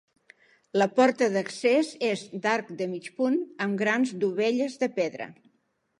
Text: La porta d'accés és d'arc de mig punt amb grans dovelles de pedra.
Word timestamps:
La 0.81 0.87
porta 0.99 1.27
d'accés 1.35 1.91
és 2.09 2.23
d'arc 2.45 2.73
de 2.81 2.89
mig 2.95 3.11
punt 3.21 3.39
amb 3.67 3.79
grans 3.85 4.15
dovelles 4.25 4.83
de 4.85 4.91
pedra. 5.01 5.33